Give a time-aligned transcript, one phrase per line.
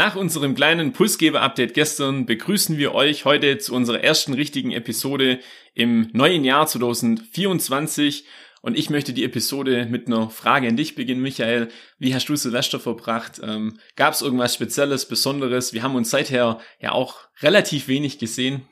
[0.00, 5.40] Nach unserem kleinen Pulsgeber-Update gestern begrüßen wir euch heute zu unserer ersten richtigen Episode
[5.74, 8.24] im neuen Jahr 2024.
[8.62, 11.68] Und ich möchte die Episode mit einer Frage an dich beginnen, Michael.
[11.98, 13.42] Wie hast du Silvester verbracht?
[13.44, 15.74] Ähm, Gab es irgendwas Spezielles, Besonderes?
[15.74, 18.62] Wir haben uns seither ja auch relativ wenig gesehen.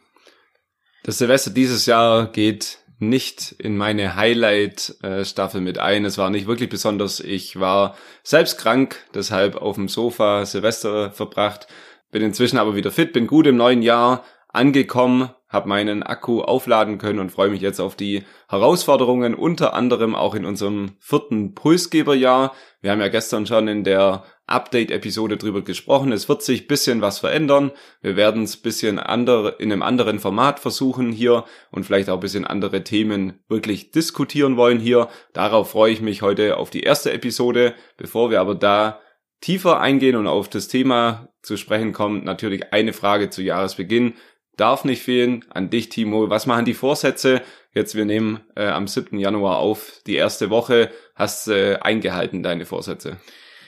[1.03, 6.05] Das Silvester dieses Jahr geht nicht in meine Highlight-Staffel mit ein.
[6.05, 7.21] Es war nicht wirklich besonders.
[7.21, 11.69] Ich war selbst krank, deshalb auf dem Sofa Silvester verbracht.
[12.11, 16.99] Bin inzwischen aber wieder fit, bin gut im neuen Jahr angekommen, habe meinen Akku aufladen
[16.99, 22.53] können und freue mich jetzt auf die Herausforderungen, unter anderem auch in unserem vierten Pulsgeberjahr.
[22.83, 26.13] Wir haben ja gestern schon in der Update-Episode drüber gesprochen.
[26.13, 27.71] Es wird sich bisschen was verändern.
[28.01, 32.21] Wir werden es bisschen andere, in einem anderen Format versuchen hier und vielleicht auch ein
[32.21, 35.09] bisschen andere Themen wirklich diskutieren wollen hier.
[35.33, 37.75] Darauf freue ich mich heute auf die erste Episode.
[37.97, 39.01] Bevor wir aber da
[39.41, 44.15] tiefer eingehen und auf das Thema zu sprechen kommen, natürlich eine Frage zu Jahresbeginn.
[44.59, 46.31] Darf nicht fehlen an dich, Timo.
[46.31, 47.43] Was machen die Vorsätze?
[47.75, 49.17] Jetzt, wir nehmen äh, am 7.
[49.17, 50.91] Januar auf, die erste Woche.
[51.15, 53.19] Hast äh, eingehalten deine Vorsätze?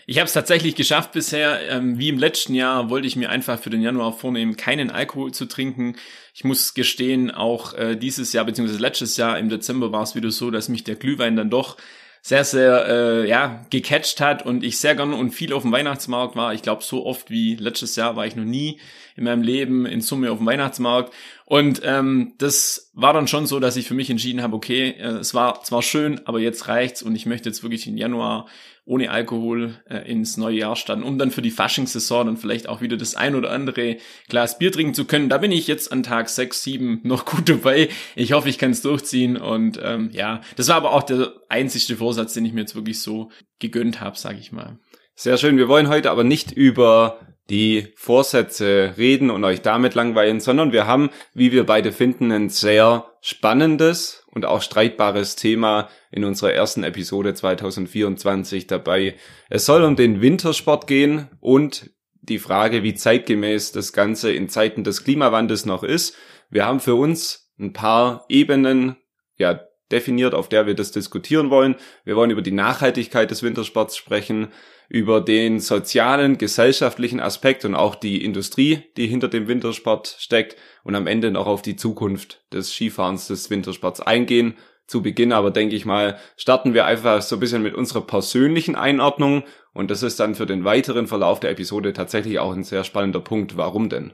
[0.07, 1.61] Ich habe es tatsächlich geschafft bisher.
[1.71, 5.31] Ähm, wie im letzten Jahr wollte ich mir einfach für den Januar vornehmen, keinen Alkohol
[5.31, 5.95] zu trinken.
[6.35, 10.33] Ich muss gestehen, auch äh, dieses Jahr beziehungsweise letztes Jahr im Dezember war es wieder
[10.33, 11.77] so, dass mich der Glühwein dann doch
[12.23, 16.37] sehr, sehr äh, ja, gecatcht hat und ich sehr gern und viel auf dem Weihnachtsmarkt
[16.37, 16.53] war.
[16.53, 18.79] Ich glaube, so oft wie letztes Jahr war ich noch nie
[19.17, 21.13] in meinem Leben in Summe auf dem Weihnachtsmarkt.
[21.51, 25.17] Und ähm, das war dann schon so, dass ich für mich entschieden habe, okay, äh,
[25.17, 28.47] es war zwar schön, aber jetzt reicht's und ich möchte jetzt wirklich im Januar
[28.85, 32.83] ohne Alkohol äh, ins neue Jahr starten, um dann für die Faschingssaison dann vielleicht auch
[32.83, 33.97] wieder das ein oder andere
[34.29, 35.29] Glas Bier trinken zu können.
[35.29, 37.89] Da bin ich jetzt an Tag 6, 7 noch gut dabei.
[38.15, 41.97] Ich hoffe, ich kann es durchziehen und ähm, ja, das war aber auch der einzigste
[41.97, 44.79] Vorsatz, den ich mir jetzt wirklich so gegönnt habe, sage ich mal.
[45.17, 45.57] Sehr schön.
[45.57, 47.19] Wir wollen heute aber nicht über
[47.51, 52.49] die Vorsätze reden und euch damit langweilen, sondern wir haben, wie wir beide finden, ein
[52.49, 59.17] sehr spannendes und auch streitbares Thema in unserer ersten Episode 2024 dabei.
[59.49, 61.91] Es soll um den Wintersport gehen und
[62.23, 66.17] die Frage, wie zeitgemäß das Ganze in Zeiten des Klimawandels noch ist.
[66.49, 68.97] Wir haben für uns ein paar Ebenen,
[69.37, 69.61] ja,
[69.93, 71.77] definiert, auf der wir das diskutieren wollen.
[72.05, 74.49] Wir wollen über die Nachhaltigkeit des Wintersports sprechen,
[74.89, 80.97] über den sozialen, gesellschaftlichen Aspekt und auch die Industrie, die hinter dem Wintersport steckt und
[80.97, 84.55] am Ende noch auf die Zukunft des Skifahrens des Wintersports eingehen.
[84.87, 88.75] Zu Beginn aber denke ich mal, starten wir einfach so ein bisschen mit unserer persönlichen
[88.75, 92.83] Einordnung und das ist dann für den weiteren Verlauf der Episode tatsächlich auch ein sehr
[92.83, 93.57] spannender Punkt.
[93.57, 94.13] Warum denn?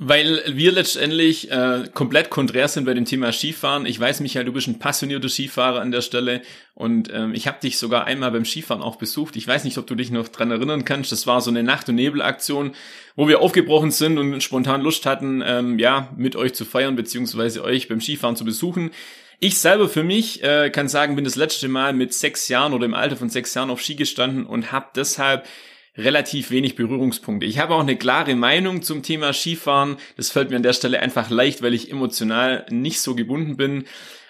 [0.00, 3.84] Weil wir letztendlich äh, komplett konträr sind bei dem Thema Skifahren.
[3.84, 6.42] Ich weiß, Michael, du bist ein passionierter Skifahrer an der Stelle
[6.74, 9.34] und ähm, ich habe dich sogar einmal beim Skifahren auch besucht.
[9.34, 11.10] Ich weiß nicht, ob du dich noch dran erinnern kannst.
[11.10, 12.76] Das war so eine Nacht- und Nebelaktion,
[13.16, 17.64] wo wir aufgebrochen sind und spontan Lust hatten, ähm, ja, mit euch zu feiern beziehungsweise
[17.64, 18.92] euch beim Skifahren zu besuchen.
[19.40, 22.86] Ich selber für mich äh, kann sagen, bin das letzte Mal mit sechs Jahren oder
[22.86, 25.44] im Alter von sechs Jahren auf Ski gestanden und habe deshalb
[25.98, 27.44] relativ wenig Berührungspunkte.
[27.44, 29.96] Ich habe auch eine klare Meinung zum Thema Skifahren.
[30.16, 33.84] Das fällt mir an der Stelle einfach leicht, weil ich emotional nicht so gebunden bin.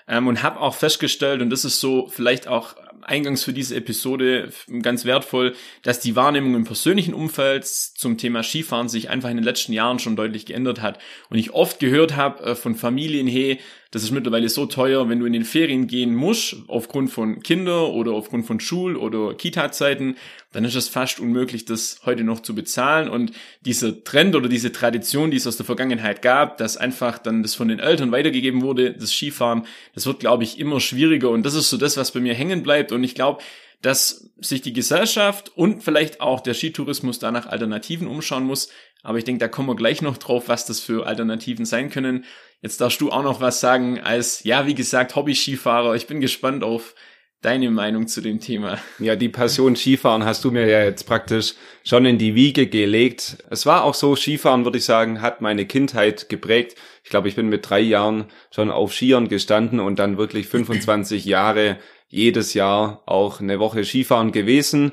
[0.09, 4.51] Ähm, und habe auch festgestellt, und das ist so vielleicht auch eingangs für diese Episode
[4.83, 9.45] ganz wertvoll, dass die Wahrnehmung im persönlichen Umfeld zum Thema Skifahren sich einfach in den
[9.45, 10.99] letzten Jahren schon deutlich geändert hat.
[11.31, 13.59] Und ich oft gehört habe äh, von Familien, hey,
[13.91, 17.89] das ist mittlerweile so teuer, wenn du in den Ferien gehen musst, aufgrund von Kinder
[17.89, 20.17] oder aufgrund von Schul- oder Kita-Zeiten,
[20.53, 23.09] dann ist es fast unmöglich, das heute noch zu bezahlen.
[23.09, 23.33] Und
[23.63, 27.55] dieser Trend oder diese Tradition, die es aus der Vergangenheit gab, dass einfach dann das
[27.55, 29.65] von den Eltern weitergegeben wurde, das Skifahren,
[29.95, 31.31] das wird, glaube ich, immer schwieriger.
[31.31, 32.93] Und das ist so das, was bei mir hängen bleibt.
[32.93, 33.43] Und ich glaube,
[33.83, 38.71] dass sich die Gesellschaft und vielleicht auch der Skitourismus da nach Alternativen umschauen muss.
[39.03, 42.25] Aber ich denke, da kommen wir gleich noch drauf, was das für Alternativen sein können.
[42.61, 45.95] Jetzt darfst du auch noch was sagen als, ja, wie gesagt, Hobby-Skifahrer.
[45.95, 46.95] Ich bin gespannt auf
[47.41, 48.79] deine Meinung zu dem Thema.
[48.99, 51.55] Ja, die Passion Skifahren hast du mir ja jetzt praktisch
[51.85, 53.39] schon in die Wiege gelegt.
[53.49, 56.77] Es war auch so, Skifahren, würde ich sagen, hat meine Kindheit geprägt.
[57.05, 61.25] Ich glaube, ich bin mit drei Jahren schon auf Skiern gestanden und dann wirklich 25
[61.25, 61.79] Jahre
[62.09, 64.93] jedes Jahr auch eine Woche Skifahren gewesen.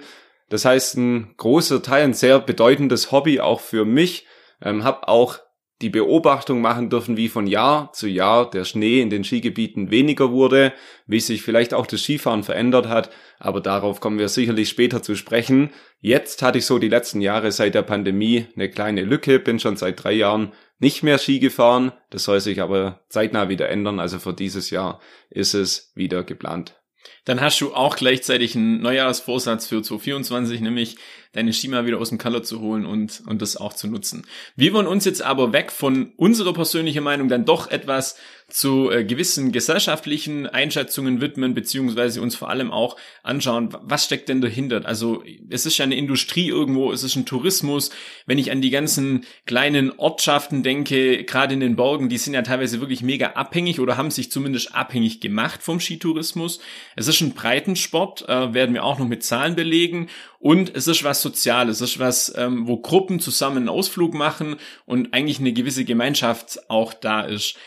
[0.49, 4.27] Das heißt, ein großer Teil, ein sehr bedeutendes Hobby auch für mich.
[4.61, 5.39] Ähm, habe auch
[5.81, 10.31] die Beobachtung machen dürfen, wie von Jahr zu Jahr der Schnee in den Skigebieten weniger
[10.31, 10.73] wurde,
[11.05, 13.09] wie sich vielleicht auch das Skifahren verändert hat,
[13.39, 15.71] aber darauf kommen wir sicherlich später zu sprechen.
[15.99, 19.75] Jetzt hatte ich so die letzten Jahre seit der Pandemie eine kleine Lücke, bin schon
[19.75, 24.19] seit drei Jahren nicht mehr Ski gefahren, das soll sich aber zeitnah wieder ändern, also
[24.19, 26.79] für dieses Jahr ist es wieder geplant.
[27.25, 30.97] Dann hast du auch gleichzeitig einen Neujahrsvorsatz für 2024, nämlich
[31.35, 34.25] deine mal wieder aus dem Keller zu holen und, und das auch zu nutzen.
[34.55, 38.15] Wir wollen uns jetzt aber weg von unserer persönlichen Meinung dann doch etwas
[38.47, 44.39] zu äh, gewissen gesellschaftlichen Einschätzungen widmen, beziehungsweise uns vor allem auch anschauen, was steckt denn
[44.39, 44.85] dahinter?
[44.85, 47.89] Also es ist ja eine Industrie irgendwo, es ist ein Tourismus.
[48.27, 52.43] Wenn ich an die ganzen kleinen Ortschaften denke, gerade in den Bergen, die sind ja
[52.43, 56.59] teilweise wirklich mega abhängig oder haben sich zumindest abhängig gemacht vom Skitourismus.
[56.95, 60.07] Es ist ein Breitensport, äh, werden wir auch noch mit Zahlen belegen.
[60.45, 64.57] Und es ist was Soziales, es ist was, ähm, wo Gruppen zusammen einen Ausflug machen
[64.85, 67.57] und eigentlich eine gewisse Gemeinschaft auch da ist.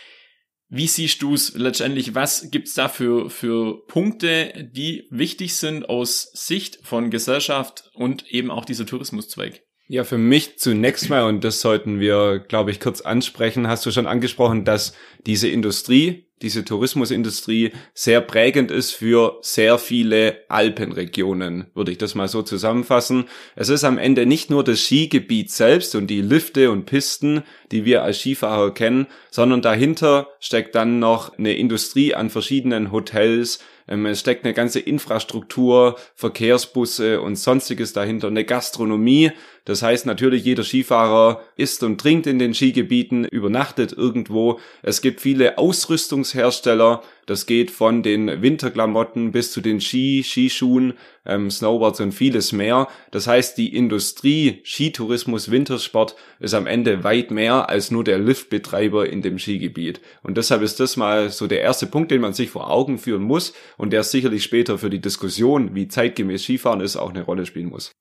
[0.69, 2.14] Wie siehst du es letztendlich?
[2.14, 8.52] Was gibt's da für, für Punkte, die wichtig sind aus Sicht von Gesellschaft und eben
[8.52, 9.60] auch dieser Tourismuszweig?
[9.88, 13.90] Ja, für mich zunächst mal, und das sollten wir, glaube ich, kurz ansprechen, hast du
[13.90, 14.92] schon angesprochen, dass
[15.26, 22.29] diese Industrie, diese Tourismusindustrie sehr prägend ist für sehr viele Alpenregionen, würde ich das mal
[22.29, 23.25] so zusammenfassen.
[23.56, 27.43] Es ist am Ende nicht nur das Skigebiet selbst und die Lifte und Pisten,
[27.73, 33.61] die wir als Skifahrer kennen, sondern dahinter steckt dann noch eine Industrie an verschiedenen Hotels,
[33.88, 39.32] es steckt eine ganze Infrastruktur, Verkehrsbusse und sonstiges dahinter, eine Gastronomie.
[39.64, 44.61] Das heißt natürlich, jeder Skifahrer isst und trinkt in den Skigebieten, übernachtet irgendwo.
[44.82, 50.94] Es gibt viele Ausrüstungshersteller, das geht von den Winterklamotten bis zu den Ski, Skischuhen,
[51.28, 52.88] ähm, Snowboards und vieles mehr.
[53.10, 59.08] Das heißt, die Industrie Skitourismus, Wintersport ist am Ende weit mehr als nur der Liftbetreiber
[59.08, 60.00] in dem Skigebiet.
[60.22, 63.22] Und deshalb ist das mal so der erste Punkt, den man sich vor Augen führen
[63.22, 67.46] muss und der sicherlich später für die Diskussion, wie zeitgemäß Skifahren ist, auch eine Rolle
[67.46, 67.92] spielen muss.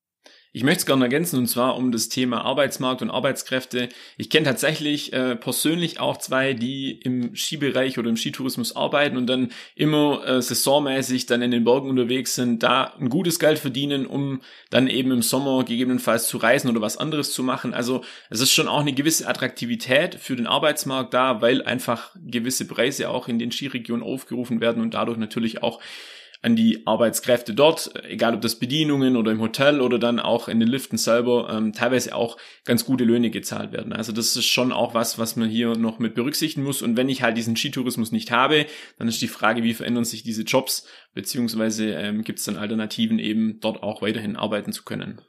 [0.54, 3.90] Ich möchte es gerne ergänzen und zwar um das Thema Arbeitsmarkt und Arbeitskräfte.
[4.18, 9.28] Ich kenne tatsächlich äh, persönlich auch zwei, die im Skibereich oder im Skitourismus arbeiten und
[9.28, 14.06] dann immer äh, saisonmäßig dann in den Bergen unterwegs sind, da ein gutes Geld verdienen,
[14.06, 17.74] um dann eben im Sommer gegebenenfalls zu reisen oder was anderes zu machen.
[17.74, 22.66] Also es ist schon auch eine gewisse Attraktivität für den Arbeitsmarkt da, weil einfach gewisse
[22.68, 25.82] Preise auch in den Skiregionen aufgerufen werden und dadurch natürlich auch
[26.48, 30.62] an die Arbeitskräfte dort, egal ob das Bedienungen oder im Hotel oder dann auch in
[30.62, 33.92] den Liften selber, ähm, teilweise auch ganz gute Löhne gezahlt werden.
[33.92, 36.82] Also das ist schon auch was, was man hier noch mit berücksichtigen muss.
[36.82, 38.66] Und wenn ich halt diesen Skitourismus nicht habe,
[38.98, 43.20] dann ist die Frage, wie verändern sich diese Jobs, beziehungsweise ähm, gibt es dann Alternativen
[43.20, 45.20] eben dort auch weiterhin arbeiten zu können.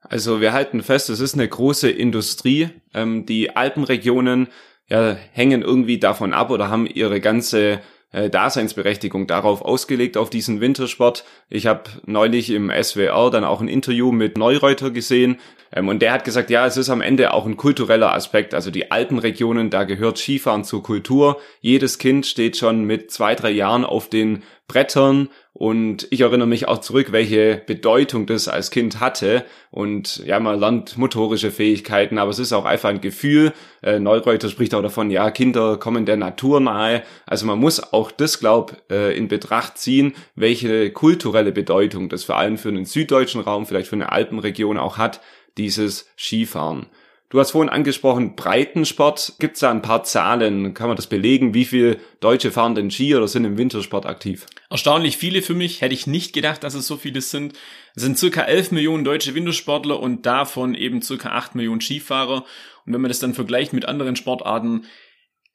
[0.00, 2.70] Also wir halten fest, es ist eine große Industrie.
[2.92, 4.48] Ähm, die Alpenregionen
[4.88, 7.80] ja, hängen irgendwie davon ab oder haben ihre ganze
[8.14, 11.24] äh, Daseinsberechtigung darauf ausgelegt, auf diesen Wintersport.
[11.50, 15.38] Ich habe neulich im SWR dann auch ein Interview mit Neureuter gesehen
[15.72, 18.54] ähm, und der hat gesagt, ja, es ist am Ende auch ein kultureller Aspekt.
[18.54, 21.40] Also die Alpenregionen, da gehört Skifahren zur Kultur.
[21.60, 26.66] Jedes Kind steht schon mit zwei, drei Jahren auf den Brettern und ich erinnere mich
[26.66, 29.44] auch zurück, welche Bedeutung das als Kind hatte.
[29.70, 33.52] Und ja, man lernt motorische Fähigkeiten, aber es ist auch einfach ein Gefühl.
[33.82, 37.02] Äh, Neureuter spricht auch davon, ja, Kinder kommen der Natur nahe.
[37.26, 42.36] Also man muss auch das, glaub, äh, in Betracht ziehen, welche kulturelle Bedeutung das vor
[42.36, 45.20] allem für einen süddeutschen Raum, vielleicht für eine Alpenregion auch hat,
[45.56, 46.86] dieses Skifahren.
[47.30, 49.34] Du hast vorhin angesprochen, Breitensport.
[49.40, 50.72] Gibt es da ein paar Zahlen?
[50.74, 51.54] Kann man das belegen?
[51.54, 54.46] Wie viele Deutsche fahren denn Ski oder sind im Wintersport aktiv?
[54.70, 55.80] Erstaunlich viele für mich.
[55.80, 57.54] Hätte ich nicht gedacht, dass es so viele sind.
[57.96, 62.44] Es sind circa 11 Millionen deutsche Wintersportler und davon eben circa 8 Millionen Skifahrer.
[62.86, 64.84] Und wenn man das dann vergleicht mit anderen Sportarten,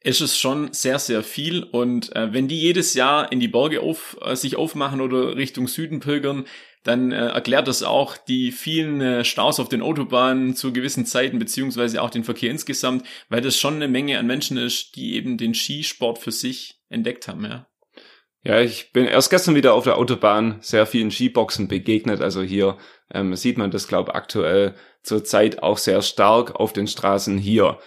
[0.02, 1.64] ist es schon sehr, sehr viel.
[1.64, 5.68] Und äh, wenn die jedes Jahr in die Berge auf, äh, sich aufmachen oder Richtung
[5.68, 6.46] Süden pilgern,
[6.84, 11.40] dann äh, erklärt das auch die vielen äh, Staus auf den Autobahnen zu gewissen Zeiten,
[11.40, 15.38] beziehungsweise auch den Verkehr insgesamt, weil das schon eine Menge an Menschen ist, die eben
[15.38, 17.68] den Skisport für sich entdeckt haben, ja.
[18.42, 22.22] Ja, ich bin erst gestern wieder auf der Autobahn sehr vielen Skiboxen begegnet.
[22.22, 22.78] Also hier
[23.14, 27.80] ähm, sieht man das, glaube aktuell zurzeit auch sehr stark auf den Straßen hier.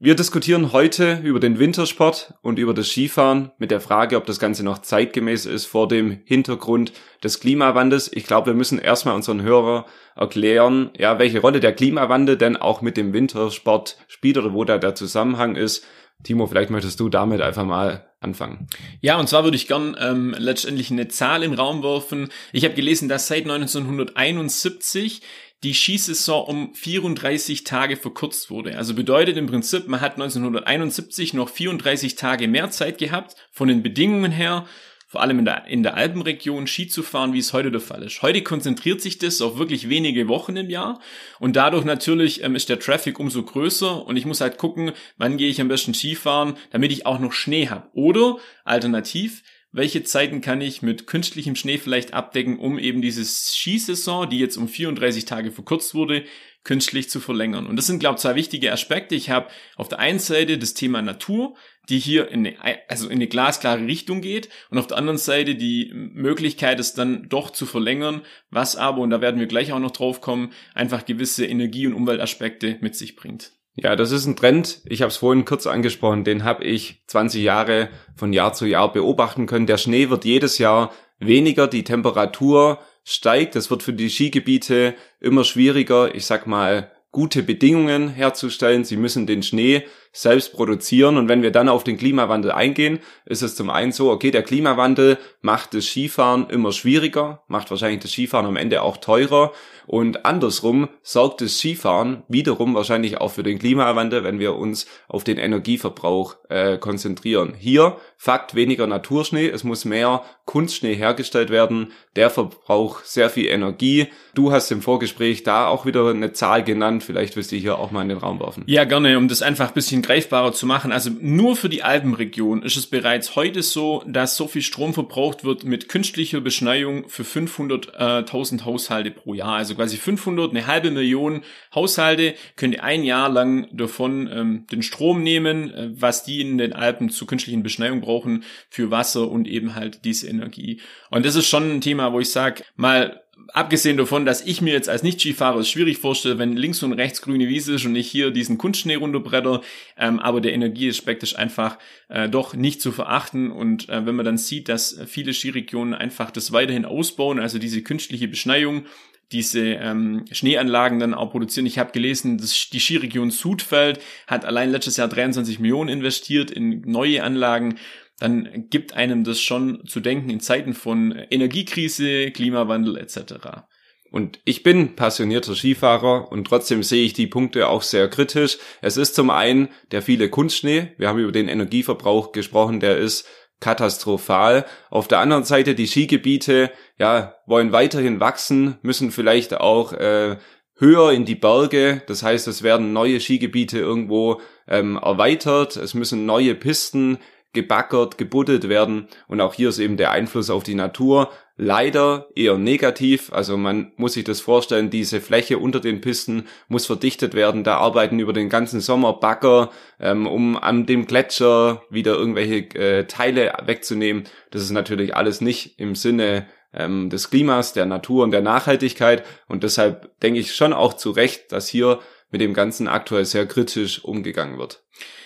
[0.00, 4.38] Wir diskutieren heute über den Wintersport und über das Skifahren mit der Frage, ob das
[4.38, 6.92] Ganze noch zeitgemäß ist vor dem Hintergrund
[7.24, 8.08] des Klimawandels.
[8.12, 12.80] Ich glaube, wir müssen erstmal unseren Hörer erklären, ja, welche Rolle der Klimawandel denn auch
[12.80, 15.84] mit dem Wintersport spielt oder wo da der Zusammenhang ist.
[16.22, 18.66] Timo, vielleicht möchtest du damit einfach mal anfangen.
[19.00, 22.28] Ja, und zwar würde ich gern ähm, letztendlich eine Zahl den Raum werfen.
[22.52, 25.22] Ich habe gelesen, dass seit 1971
[25.64, 28.76] die Skisaison um 34 Tage verkürzt wurde.
[28.76, 33.82] Also bedeutet im Prinzip, man hat 1971 noch 34 Tage mehr Zeit gehabt, von den
[33.82, 34.66] Bedingungen her,
[35.10, 38.02] vor allem in der, in der Alpenregion Ski zu fahren, wie es heute der Fall
[38.02, 38.20] ist.
[38.20, 41.00] Heute konzentriert sich das auf wirklich wenige Wochen im Jahr
[41.40, 45.38] und dadurch natürlich ähm, ist der Traffic umso größer und ich muss halt gucken, wann
[45.38, 47.88] gehe ich am besten Skifahren, damit ich auch noch Schnee habe.
[47.94, 54.28] Oder alternativ, welche Zeiten kann ich mit künstlichem Schnee vielleicht abdecken, um eben diese Skisaison,
[54.28, 56.24] die jetzt um 34 Tage verkürzt wurde,
[56.64, 57.66] künstlich zu verlängern.
[57.66, 59.14] Und das sind, glaube ich, zwei wichtige Aspekte.
[59.14, 61.56] Ich habe auf der einen Seite das Thema Natur,
[61.88, 65.54] die hier in eine, also in eine glasklare Richtung geht und auf der anderen Seite
[65.54, 69.78] die Möglichkeit, es dann doch zu verlängern, was aber, und da werden wir gleich auch
[69.78, 73.52] noch drauf kommen, einfach gewisse Energie- und Umweltaspekte mit sich bringt.
[73.80, 74.80] Ja, das ist ein Trend.
[74.86, 76.24] Ich habe es vorhin kurz angesprochen.
[76.24, 79.68] Den habe ich 20 Jahre von Jahr zu Jahr beobachten können.
[79.68, 83.54] Der Schnee wird jedes Jahr weniger, die Temperatur steigt.
[83.54, 86.12] Es wird für die Skigebiete immer schwieriger.
[86.12, 88.82] Ich sag mal, gute Bedingungen herzustellen.
[88.84, 91.16] Sie müssen den Schnee selbst produzieren.
[91.16, 94.42] Und wenn wir dann auf den Klimawandel eingehen, ist es zum einen so, okay, der
[94.42, 99.52] Klimawandel macht das Skifahren immer schwieriger, macht wahrscheinlich das Skifahren am Ende auch teurer.
[99.86, 105.24] Und andersrum sorgt das Skifahren wiederum wahrscheinlich auch für den Klimawandel, wenn wir uns auf
[105.24, 107.54] den Energieverbrauch äh, konzentrieren.
[107.58, 111.92] Hier Fakt weniger Naturschnee, es muss mehr Kunstschnee hergestellt werden.
[112.16, 114.08] Der verbraucht sehr viel Energie.
[114.34, 117.04] Du hast im Vorgespräch da auch wieder eine Zahl genannt.
[117.04, 118.64] Vielleicht willst du hier auch mal in den Raum werfen.
[118.66, 120.90] Ja, gerne, um das einfach ein bisschen greifbarer zu machen.
[120.90, 125.44] Also nur für die Alpenregion ist es bereits heute so, dass so viel Strom verbraucht
[125.44, 129.56] wird mit künstlicher Beschneiung für 500.000 Haushalte pro Jahr.
[129.56, 131.42] Also quasi 500, eine halbe Million
[131.74, 136.72] Haushalte können ein Jahr lang davon ähm, den Strom nehmen, äh, was die in den
[136.72, 140.80] Alpen zur künstlichen Beschneiung brauchen für Wasser und eben halt diese Energie.
[141.10, 143.20] Und das ist schon ein Thema, wo ich sage, mal
[143.52, 147.22] abgesehen davon, dass ich mir jetzt als Nicht-Skifahrer es schwierig vorstelle, wenn links und rechts
[147.22, 149.62] grüne Wiese ist und ich hier diesen Kunstschnee runterbretter,
[149.96, 151.78] ähm, aber der Energieaspekt ist einfach
[152.08, 156.30] äh, doch nicht zu verachten und äh, wenn man dann sieht, dass viele Skiregionen einfach
[156.30, 158.84] das weiterhin ausbauen, also diese künstliche Beschneiung,
[159.32, 161.66] diese ähm, Schneeanlagen dann auch produzieren.
[161.66, 166.80] Ich habe gelesen, dass die Skiregion Sudfeld hat allein letztes Jahr 23 Millionen investiert in
[166.86, 167.78] neue Anlagen
[168.18, 173.64] dann gibt einem das schon zu denken in Zeiten von Energiekrise, Klimawandel etc.
[174.10, 178.58] Und ich bin passionierter Skifahrer und trotzdem sehe ich die Punkte auch sehr kritisch.
[178.80, 180.92] Es ist zum einen der viele Kunstschnee.
[180.96, 183.26] Wir haben über den Energieverbrauch gesprochen, der ist
[183.60, 184.64] katastrophal.
[184.90, 190.38] Auf der anderen Seite die Skigebiete, ja, wollen weiterhin wachsen, müssen vielleicht auch äh,
[190.76, 192.02] höher in die Berge.
[192.06, 195.76] Das heißt, es werden neue Skigebiete irgendwo ähm, erweitert.
[195.76, 197.18] Es müssen neue Pisten
[197.52, 199.08] gebackert, gebuddelt werden.
[199.26, 203.32] Und auch hier ist eben der Einfluss auf die Natur leider eher negativ.
[203.32, 207.64] Also man muss sich das vorstellen, diese Fläche unter den Pisten muss verdichtet werden.
[207.64, 213.04] Da arbeiten über den ganzen Sommer Bagger, ähm, um an dem Gletscher wieder irgendwelche äh,
[213.06, 214.24] Teile wegzunehmen.
[214.50, 219.24] Das ist natürlich alles nicht im Sinne ähm, des Klimas, der Natur und der Nachhaltigkeit.
[219.48, 221.98] Und deshalb denke ich schon auch zu Recht, dass hier
[222.30, 224.82] mit dem Ganzen aktuell sehr kritisch umgegangen wird.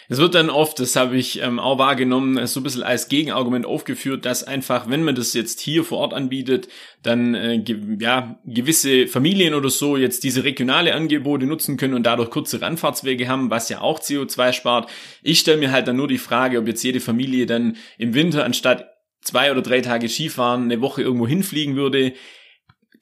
[0.08, 3.64] Es wird dann oft, das habe ich ähm, auch wahrgenommen, so ein bisschen als Gegenargument
[3.64, 6.68] aufgeführt, dass einfach, wenn man das jetzt hier vor Ort anbietet,
[7.02, 12.02] dann äh, ge ja gewisse Familien oder so jetzt diese regionale Angebote nutzen können und
[12.02, 14.90] dadurch kurze Randfahrtswege haben, was ja auch CO2 spart.
[15.22, 18.44] Ich stelle mir halt dann nur die Frage, ob jetzt jede Familie dann im Winter
[18.44, 18.88] anstatt
[19.22, 22.12] zwei oder drei Tage Skifahren eine Woche irgendwo hinfliegen würde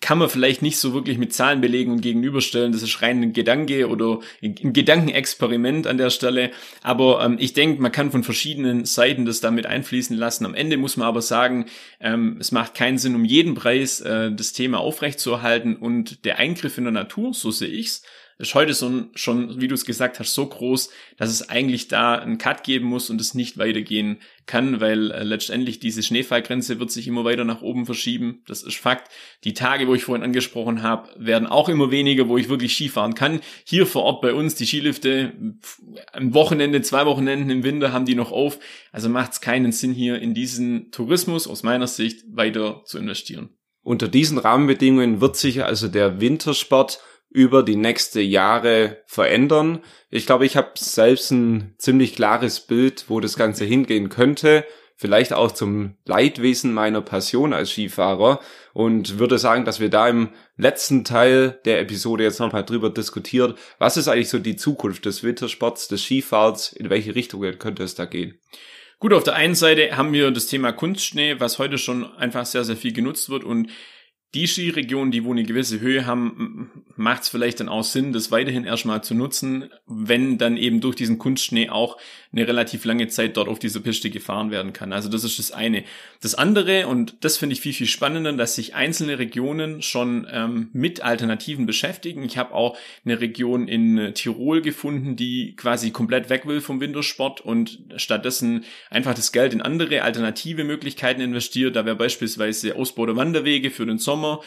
[0.00, 2.72] kann man vielleicht nicht so wirklich mit Zahlen belegen und gegenüberstellen.
[2.72, 6.52] Das ist rein ein Gedanke oder ein Gedankenexperiment an der Stelle.
[6.82, 10.46] Aber ähm, ich denke, man kann von verschiedenen Seiten das damit einfließen lassen.
[10.46, 11.66] Am Ende muss man aber sagen,
[12.00, 16.78] ähm, es macht keinen Sinn, um jeden Preis äh, das Thema aufrechtzuerhalten und der Eingriff
[16.78, 18.02] in der Natur, so sehe ich's,
[18.40, 22.14] ist heute so, schon, wie du es gesagt hast, so groß, dass es eigentlich da
[22.14, 26.90] einen Cut geben muss und es nicht weitergehen kann, weil äh, letztendlich diese Schneefallgrenze wird
[26.90, 28.42] sich immer weiter nach oben verschieben.
[28.46, 29.10] Das ist Fakt.
[29.44, 33.14] Die Tage, wo ich vorhin angesprochen habe, werden auch immer weniger, wo ich wirklich Skifahren
[33.14, 33.40] kann.
[33.64, 35.32] Hier vor Ort bei uns, die Skilifte,
[36.12, 38.58] am Wochenende, zwei Wochenenden im Winter haben die noch auf.
[38.90, 43.50] Also macht es keinen Sinn, hier in diesen Tourismus aus meiner Sicht weiter zu investieren.
[43.82, 49.80] Unter diesen Rahmenbedingungen wird sich also der Wintersport über die nächste Jahre verändern.
[50.10, 54.64] Ich glaube, ich habe selbst ein ziemlich klares Bild, wo das Ganze hingehen könnte.
[55.00, 58.38] vielleicht auch zum Leidwesen meiner Passion als Skifahrer
[58.74, 63.58] und würde sagen, dass wir da im letzten Teil der Episode jetzt nochmal drüber diskutiert,
[63.78, 67.94] was ist eigentlich so die Zukunft des Wintersports, des Skifahrens, in welche Richtung könnte es
[67.94, 68.38] da gehen?
[68.98, 72.64] Gut, auf der einen Seite haben wir das Thema Kunstschnee, was heute schon einfach sehr,
[72.64, 73.70] sehr viel genutzt wird und
[74.34, 78.30] die Skiregionen, die wo eine gewisse Höhe haben, macht es vielleicht dann auch Sinn, das
[78.30, 81.96] weiterhin erstmal zu nutzen, wenn dann eben durch diesen Kunstschnee auch
[82.32, 84.92] eine relativ lange Zeit dort auf dieser Piste gefahren werden kann.
[84.92, 85.82] Also das ist das eine.
[86.20, 90.68] Das andere, und das finde ich viel, viel spannender, dass sich einzelne Regionen schon ähm,
[90.72, 92.22] mit Alternativen beschäftigen.
[92.22, 97.40] Ich habe auch eine Region in Tirol gefunden, die quasi komplett weg will vom Wintersport
[97.40, 101.74] und stattdessen einfach das Geld in andere alternative Möglichkeiten investiert.
[101.74, 104.40] Da wäre beispielsweise Ausbau der Wanderwege für den Sommer Sommer.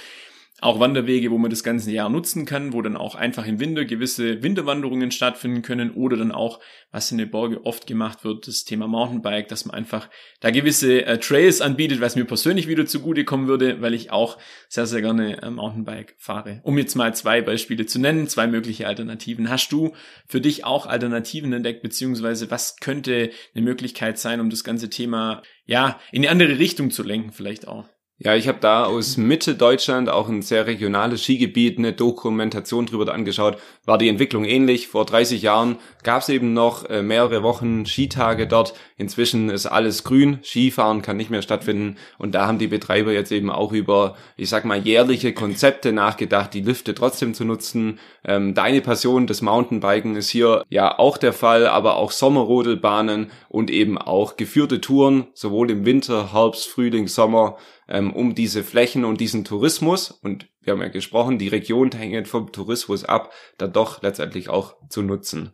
[0.61, 3.83] Auch Wanderwege, wo man das ganze Jahr nutzen kann, wo dann auch einfach im Winter
[3.83, 8.63] gewisse Winterwanderungen stattfinden können oder dann auch, was in den Borge oft gemacht wird, das
[8.63, 13.47] Thema Mountainbike, dass man einfach da gewisse äh, Trails anbietet, was mir persönlich wieder zugutekommen
[13.47, 14.37] würde, weil ich auch
[14.69, 16.61] sehr, sehr gerne äh, Mountainbike fahre.
[16.63, 19.49] Um jetzt mal zwei Beispiele zu nennen, zwei mögliche Alternativen.
[19.49, 19.93] Hast du
[20.27, 25.41] für dich auch Alternativen entdeckt, beziehungsweise was könnte eine Möglichkeit sein, um das ganze Thema,
[25.65, 27.92] ja, in eine andere Richtung zu lenken vielleicht auch?
[28.23, 33.13] Ja, ich habe da aus Mitte Deutschland auch ein sehr regionales Skigebiet eine Dokumentation drüber
[33.13, 33.57] angeschaut.
[33.83, 34.87] War die Entwicklung ähnlich?
[34.87, 38.75] Vor 30 Jahren gab es eben noch äh, mehrere Wochen Skitage dort.
[38.97, 43.31] Inzwischen ist alles grün, Skifahren kann nicht mehr stattfinden und da haben die Betreiber jetzt
[43.31, 47.99] eben auch über, ich sag mal, jährliche Konzepte nachgedacht, die Lüfte trotzdem zu nutzen.
[48.23, 53.69] Ähm, deine Passion des Mountainbiken ist hier ja auch der Fall, aber auch Sommerrodelbahnen und
[53.69, 57.57] eben auch geführte Touren, sowohl im Winter, Herbst, Frühling, Sommer
[57.87, 62.27] ähm, um diese Flächen und diesen Tourismus, und wir haben ja gesprochen, die Region hängt
[62.27, 65.53] vom Tourismus ab, da doch letztendlich auch zu nutzen.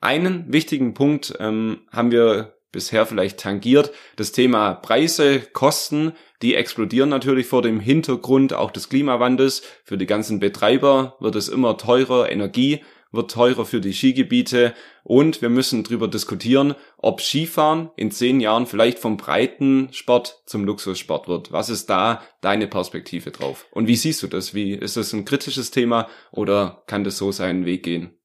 [0.00, 6.12] Einen wichtigen Punkt ähm, haben wir bisher vielleicht tangiert, das Thema Preise, Kosten,
[6.42, 9.62] die explodieren natürlich vor dem Hintergrund auch des Klimawandels.
[9.84, 12.82] Für die ganzen Betreiber wird es immer teurer, Energie
[13.14, 18.66] wird teurer für die Skigebiete und wir müssen darüber diskutieren, ob Skifahren in zehn Jahren
[18.66, 21.52] vielleicht vom breiten Sport zum Luxussport wird.
[21.52, 23.66] Was ist da deine Perspektive drauf?
[23.70, 24.52] Und wie siehst du das?
[24.52, 28.18] Wie ist das ein kritisches Thema oder kann das so seinen Weg gehen?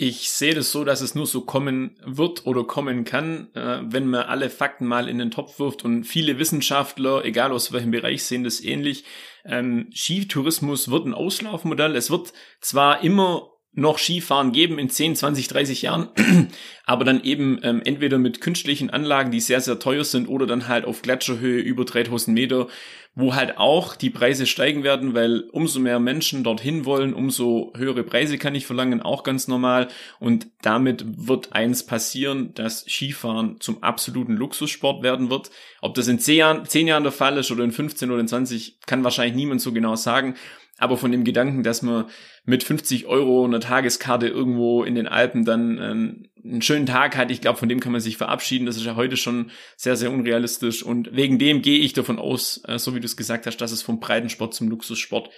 [0.00, 4.06] Ich sehe das so, dass es nur so kommen wird oder kommen kann, äh, wenn
[4.06, 8.22] man alle Fakten mal in den Topf wirft und viele Wissenschaftler, egal aus welchem Bereich,
[8.22, 9.02] sehen das ähnlich.
[9.44, 11.96] Ähm, Skitourismus wird ein Auslaufmodell.
[11.96, 16.08] Es wird zwar immer noch Skifahren geben in 10, 20, 30 Jahren,
[16.84, 20.68] aber dann eben ähm, entweder mit künstlichen Anlagen, die sehr, sehr teuer sind, oder dann
[20.68, 22.66] halt auf Gletscherhöhe über 3000 Meter,
[23.14, 28.04] wo halt auch die Preise steigen werden, weil umso mehr Menschen dorthin wollen, umso höhere
[28.04, 29.88] Preise kann ich verlangen, auch ganz normal.
[30.20, 35.50] Und damit wird eins passieren, dass Skifahren zum absoluten Luxussport werden wird.
[35.80, 38.28] Ob das in 10 Jahren, 10 Jahren der Fall ist oder in 15 oder in
[38.28, 40.36] 20, kann wahrscheinlich niemand so genau sagen.
[40.78, 42.06] Aber von dem Gedanken, dass man
[42.44, 47.30] mit 50 Euro eine Tageskarte irgendwo in den Alpen dann ähm, einen schönen Tag hat,
[47.30, 48.64] ich glaube, von dem kann man sich verabschieden.
[48.64, 50.84] Das ist ja heute schon sehr, sehr unrealistisch.
[50.84, 53.72] Und wegen dem gehe ich davon aus, äh, so wie du es gesagt hast, dass
[53.72, 55.30] es vom Breitensport zum Luxussport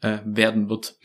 [0.00, 0.96] äh, werden wird.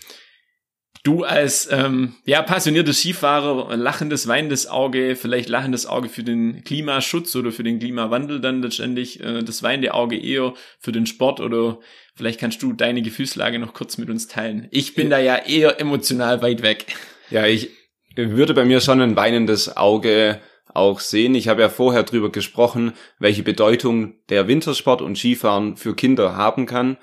[1.04, 7.36] Du als ähm, ja passionierter Skifahrer, lachendes, weinendes Auge, vielleicht lachendes Auge für den Klimaschutz
[7.38, 11.80] oder für den Klimawandel dann letztendlich, äh, das weinende Auge eher für den Sport oder
[12.20, 14.68] vielleicht kannst du deine Gefühlslage noch kurz mit uns teilen.
[14.72, 16.88] Ich bin da ja eher emotional weit weg.
[17.30, 17.70] Ja, ich
[18.18, 20.42] würde bei mir schon ein weinendes Auge
[20.74, 21.34] auch sehen.
[21.34, 26.66] Ich habe ja vorher drüber gesprochen, welche Bedeutung der Wintersport und Skifahren für Kinder haben
[26.66, 26.98] kann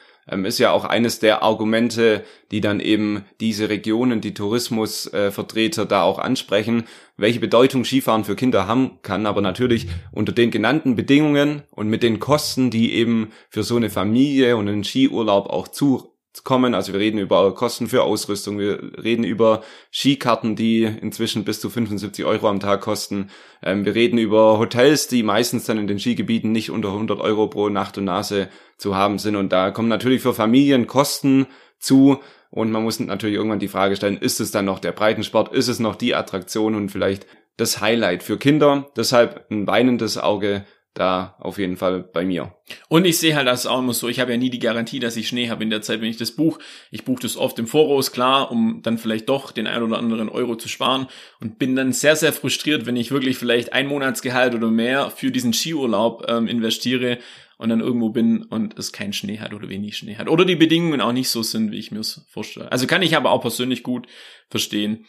[0.45, 6.19] ist ja auch eines der Argumente, die dann eben diese Regionen, die Tourismusvertreter da auch
[6.19, 6.85] ansprechen,
[7.17, 12.03] welche Bedeutung Skifahren für Kinder haben kann, aber natürlich unter den genannten Bedingungen und mit
[12.03, 16.75] den Kosten, die eben für so eine Familie und einen Skiurlaub auch zu kommen.
[16.75, 21.71] Also wir reden über Kosten für Ausrüstung, wir reden über Skikarten, die inzwischen bis zu
[21.71, 23.31] 75 Euro am Tag kosten.
[23.63, 27.49] Ähm, wir reden über Hotels, die meistens dann in den Skigebieten nicht unter 100 Euro
[27.49, 29.37] pro Nacht und Nase zu haben sind.
[29.37, 31.47] Und da kommen natürlich für Familien Kosten
[31.79, 32.21] zu.
[32.51, 35.53] Und man muss natürlich irgendwann die Frage stellen, ist es dann noch der Breitensport?
[35.53, 38.91] Ist es noch die Attraktion und vielleicht das Highlight für Kinder?
[38.97, 40.65] Deshalb ein weinendes Auge
[40.97, 42.55] da auf jeden Fall bei mir.
[42.89, 45.17] Und ich sehe halt das auch immer so, ich habe ja nie die Garantie, dass
[45.17, 46.61] ich Schnee habe in der Zeit, wenn ich das buche.
[46.91, 50.29] Ich buche das oft im Voraus, klar, um dann vielleicht doch den ein oder anderen
[50.29, 51.07] Euro zu sparen
[51.41, 55.31] und bin dann sehr, sehr frustriert, wenn ich wirklich vielleicht ein Monatsgehalt oder mehr für
[55.31, 57.19] diesen Skiurlaub ähm, investiere
[57.59, 60.29] und dann irgendwo bin und es keinen Schnee hat oder wenig Schnee hat.
[60.29, 62.71] Oder die Bedingungen auch nicht so sind, wie ich mir es vorstelle.
[62.73, 64.07] Also kann ich aber auch persönlich gut
[64.49, 65.07] verstehen.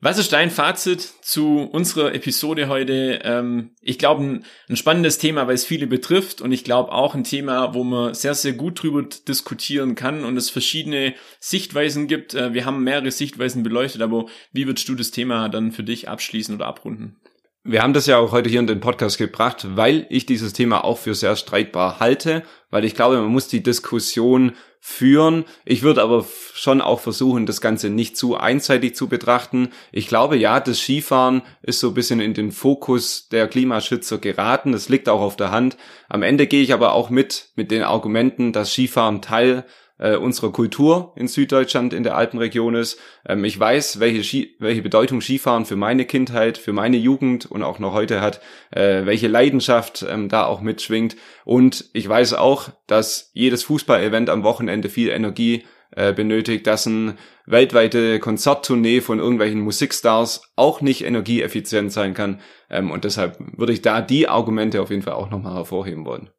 [0.00, 3.18] Was ist dein Fazit zu unserer Episode heute?
[3.24, 7.24] Ähm, ich glaube, ein, spannendes Thema, weil es viele betrifft und ich glaube auch ein
[7.24, 12.34] Thema, wo man sehr, sehr gut drüber diskutieren kann und es verschiedene Sichtweisen gibt.
[12.34, 16.08] Äh, wir haben mehrere Sichtweisen beleuchtet, aber wie würdest du das Thema dann für dich
[16.08, 17.16] abschließen oder abrunden?
[17.64, 20.84] Wir haben das ja auch heute hier in den Podcast gebracht, weil ich dieses Thema
[20.84, 25.44] auch für sehr streitbar halte, weil ich glaube, man muss die Diskussion führen.
[25.64, 29.70] Ich würde aber schon auch versuchen, das Ganze nicht zu einseitig zu betrachten.
[29.92, 34.72] Ich glaube, ja, das Skifahren ist so ein bisschen in den Fokus der Klimaschützer geraten.
[34.72, 35.76] Das liegt auch auf der Hand.
[36.08, 39.64] Am Ende gehe ich aber auch mit, mit den Argumenten, dass Skifahren Teil
[39.98, 42.98] äh, unserer Kultur in Süddeutschland in der Alpenregion ist.
[43.26, 47.62] Ähm, ich weiß, welche, Ski, welche Bedeutung Skifahren für meine Kindheit, für meine Jugend und
[47.62, 51.16] auch noch heute hat, äh, welche Leidenschaft ähm, da auch mitschwingt.
[51.44, 55.64] Und ich weiß auch, dass jedes Fußballevent am Wochenende viel Energie
[55.96, 62.40] äh, benötigt, dass ein weltweite Konzerttournee von irgendwelchen Musikstars auch nicht energieeffizient sein kann.
[62.70, 66.30] Ähm, und deshalb würde ich da die Argumente auf jeden Fall auch nochmal hervorheben wollen.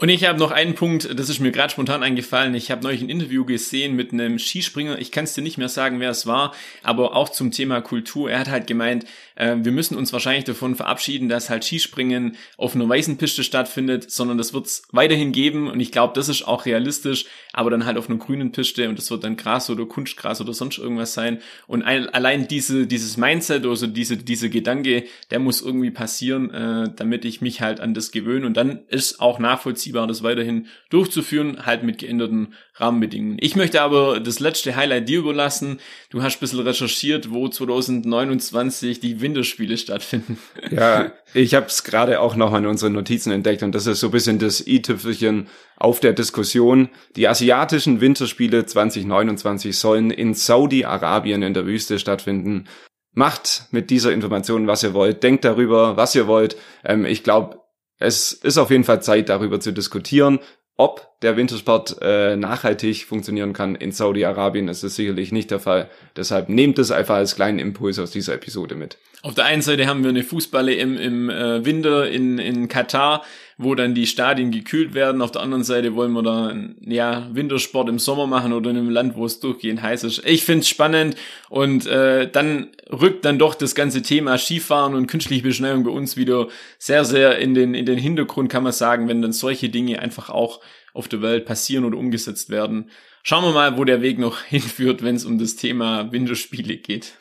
[0.00, 2.54] Und ich habe noch einen Punkt, das ist mir gerade spontan eingefallen.
[2.54, 5.00] Ich habe neulich ein Interview gesehen mit einem Skispringer.
[5.00, 8.30] Ich kann es dir nicht mehr sagen, wer es war, aber auch zum Thema Kultur.
[8.30, 12.76] Er hat halt gemeint, äh, wir müssen uns wahrscheinlich davon verabschieden, dass halt Skispringen auf
[12.76, 15.68] einer weißen Piste stattfindet, sondern das wird es weiterhin geben.
[15.68, 18.98] Und ich glaube, das ist auch realistisch, aber dann halt auf einer grünen Piste und
[18.98, 21.40] das wird dann Gras oder Kunstgras oder sonst irgendwas sein.
[21.66, 26.88] Und ein, allein diese, dieses Mindset, also diese, diese Gedanke, der muss irgendwie passieren, äh,
[26.94, 28.46] damit ich mich halt an das gewöhne.
[28.46, 33.38] Und dann ist auch nachvollziehbar, nachvollziehbar, das weiterhin durchzuführen, halt mit geänderten Rahmenbedingungen.
[33.40, 35.80] Ich möchte aber das letzte Highlight dir überlassen.
[36.10, 40.38] Du hast ein bisschen recherchiert, wo 2029 die Winterspiele stattfinden.
[40.70, 44.08] Ja, ich habe es gerade auch noch in unseren Notizen entdeckt und das ist so
[44.08, 45.46] ein bisschen das i-Tüpfelchen
[45.76, 46.90] auf der Diskussion.
[47.16, 52.66] Die asiatischen Winterspiele 2029 sollen in Saudi-Arabien in der Wüste stattfinden.
[53.14, 55.22] Macht mit dieser Information, was ihr wollt.
[55.22, 56.56] Denkt darüber, was ihr wollt.
[56.84, 57.58] Ähm, ich glaube,
[57.98, 60.38] es ist auf jeden Fall Zeit, darüber zu diskutieren,
[60.76, 64.68] ob der Wintersport äh, nachhaltig funktionieren kann in Saudi-Arabien.
[64.68, 65.90] ist es sicherlich nicht der Fall.
[66.16, 68.96] Deshalb nehmt es einfach als kleinen Impuls aus dieser Episode mit.
[69.22, 73.24] Auf der einen Seite haben wir eine Fußballe im, im äh, Winter in, in Katar,
[73.58, 75.20] wo dann die Stadien gekühlt werden.
[75.20, 78.90] Auf der anderen Seite wollen wir da ja Wintersport im Sommer machen oder in einem
[78.90, 80.22] Land, wo es durchgehend heiß ist.
[80.24, 81.16] Ich find's spannend
[81.50, 86.16] und äh, dann rückt dann doch das ganze Thema Skifahren und künstliche Beschneiung bei uns
[86.16, 86.46] wieder
[86.78, 90.30] sehr, sehr in den, in den Hintergrund, kann man sagen, wenn dann solche Dinge einfach
[90.30, 90.60] auch
[90.94, 92.90] auf der Welt passieren oder umgesetzt werden.
[93.24, 97.14] Schauen wir mal, wo der Weg noch hinführt, wenn es um das Thema Winterspiele geht.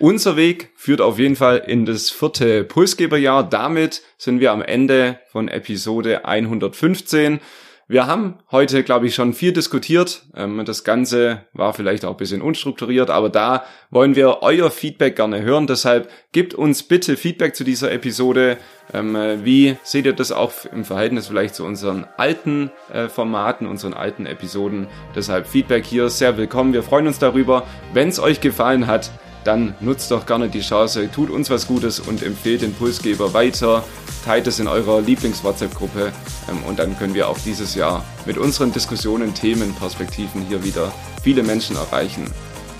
[0.00, 3.46] Unser Weg führt auf jeden Fall in das vierte Pulsgeberjahr.
[3.46, 7.38] Damit sind wir am Ende von Episode 115.
[7.86, 10.22] Wir haben heute, glaube ich, schon viel diskutiert.
[10.34, 15.16] Ähm, das Ganze war vielleicht auch ein bisschen unstrukturiert, aber da wollen wir euer Feedback
[15.16, 15.66] gerne hören.
[15.66, 18.56] Deshalb gebt uns bitte Feedback zu dieser Episode.
[18.94, 23.92] Ähm, wie seht ihr das auch im Verhältnis vielleicht zu unseren alten äh, Formaten, unseren
[23.92, 24.86] alten Episoden?
[25.14, 26.72] Deshalb Feedback hier sehr willkommen.
[26.72, 27.66] Wir freuen uns darüber.
[27.92, 29.10] Wenn es euch gefallen hat,
[29.44, 33.84] dann nutzt doch gerne die Chance, tut uns was Gutes und empfehlt den Pulsgeber weiter,
[34.24, 36.12] teilt es in eurer Lieblings-WhatsApp-Gruppe
[36.50, 40.92] ähm, und dann können wir auch dieses Jahr mit unseren Diskussionen, Themen, Perspektiven hier wieder
[41.22, 42.30] viele Menschen erreichen.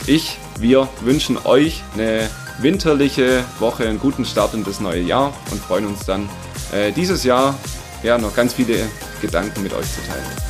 [0.07, 5.61] Ich, wir wünschen euch eine winterliche Woche, einen guten Start in das neue Jahr und
[5.61, 6.29] freuen uns dann
[6.73, 7.55] äh, dieses Jahr
[8.03, 8.89] ja noch ganz viele
[9.21, 10.50] Gedanken mit euch zu teilen.